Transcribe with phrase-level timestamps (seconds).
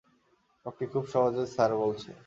[0.65, 2.11] লোকটি খুব সহজেই স্যার বলছে।